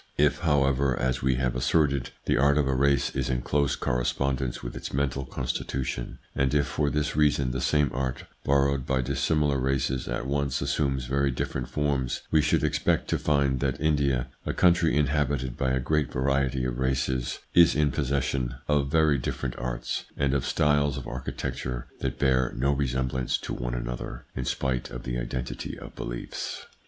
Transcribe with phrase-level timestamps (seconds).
[0.17, 4.63] If, however, as we have asserted, the art of a race is in close correspondence
[4.63, 9.01] with its mental constitu tion, and if for this reason the same art borrowed by
[9.01, 14.29] dissimilar races at once assumes very different forms, we should expect to find that India,
[14.43, 18.57] a country inhabited by a great variety of races, is in posses 124 THE PSYCHOLOGY
[18.57, 22.51] OF PEOPLES: sion of very different arts, and of styles of archi tecture that bear
[22.57, 26.65] no resemblance to one another, in spite of the identity of beliefs.